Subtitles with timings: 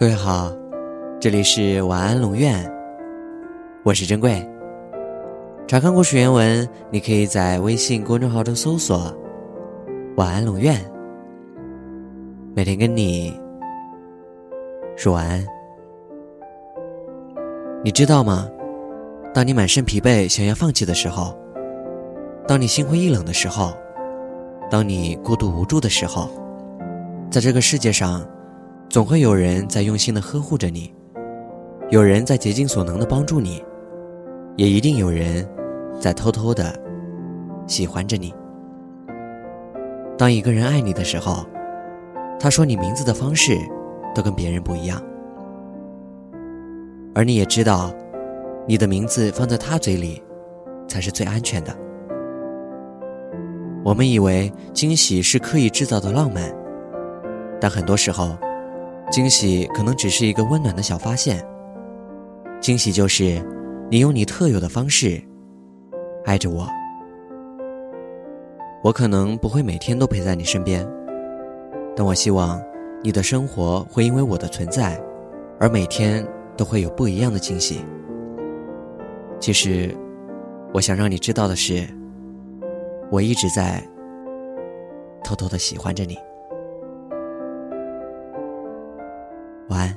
[0.00, 0.50] 各位好，
[1.20, 2.58] 这里是晚安龙院，
[3.84, 4.42] 我是珍贵。
[5.68, 9.14] 查看故事原文，你可以在微信公众号中搜索
[10.16, 10.74] “晚安龙院”，
[12.56, 13.38] 每天跟你
[14.96, 15.46] 说晚安。
[17.84, 18.48] 你知道吗？
[19.34, 21.38] 当你满身疲惫想要放弃的时候，
[22.48, 23.74] 当你心灰意冷的时候，
[24.70, 26.26] 当你孤独无助的时候，
[27.30, 28.26] 在这个世界上。
[28.90, 30.92] 总会有人在用心的呵护着你，
[31.90, 33.62] 有人在竭尽所能的帮助你，
[34.56, 35.48] 也一定有人
[36.00, 36.74] 在偷偷的
[37.68, 38.34] 喜欢着你。
[40.18, 41.46] 当一个人爱你的时候，
[42.36, 43.56] 他说你名字的方式
[44.12, 45.00] 都跟别人不一样，
[47.14, 47.94] 而你也知道，
[48.66, 50.20] 你的名字放在他嘴里
[50.88, 51.72] 才是最安全的。
[53.84, 56.52] 我们以为惊喜是刻意制造的浪漫，
[57.60, 58.36] 但很多时候。
[59.10, 61.44] 惊喜可能只是一个温暖的小发现。
[62.60, 63.42] 惊喜就是，
[63.90, 65.20] 你用你特有的方式
[66.24, 66.68] 爱着我。
[68.84, 70.86] 我可能不会每天都陪在你身边，
[71.96, 72.62] 但我希望
[73.02, 74.98] 你的生活会因为我的存在，
[75.58, 77.84] 而每天都会有不一样的惊喜。
[79.40, 79.94] 其实，
[80.72, 81.86] 我想让你知道的是，
[83.10, 83.82] 我一直在
[85.24, 86.16] 偷偷的喜欢着你。
[89.70, 89.88] 晚安。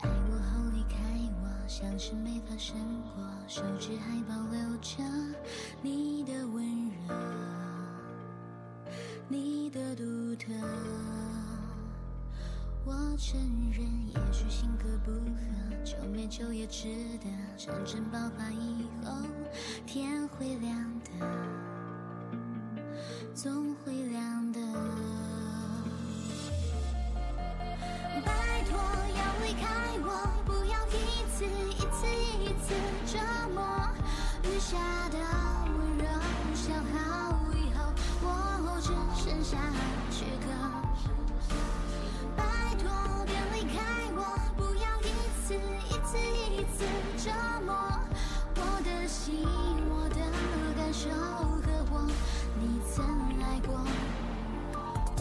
[0.00, 0.94] 爱我后离开
[1.42, 2.76] 我，像是没发生
[3.16, 5.02] 过，手指还保留着
[5.82, 7.14] 你的温热，
[9.26, 10.52] 你的独特。
[12.92, 13.40] 我承
[13.72, 16.88] 认，也许性格不合，久没久也值
[17.22, 17.26] 得。
[17.56, 19.16] 战争爆发以后，
[19.86, 21.10] 天会亮的，
[23.34, 23.71] 总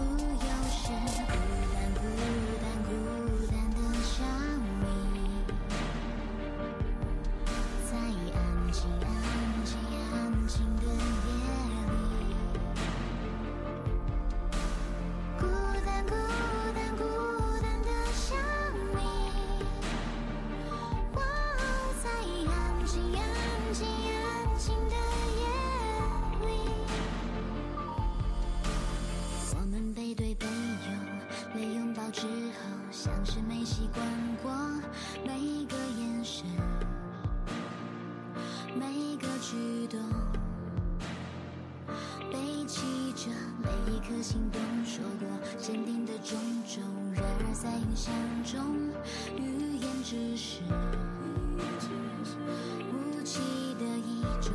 [0.02, 1.71] 不要神
[32.50, 34.06] 候，像是没习惯
[34.42, 34.52] 过
[35.26, 36.46] 每个眼神，
[38.76, 40.00] 每个举动，
[42.32, 43.30] 背弃着
[43.62, 46.82] 每一颗心动，说过坚定的种种，
[47.14, 48.14] 然而在印象
[48.44, 48.90] 中，
[49.38, 50.62] 语言只是
[52.92, 53.40] 无期
[53.80, 54.52] 的一种。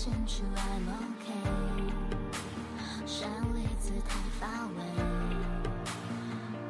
[0.00, 1.50] 陷出 i'm okay
[3.04, 4.46] 擅离姿态乏
[4.76, 4.78] 味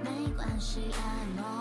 [0.03, 1.58] 没关系 i'm OK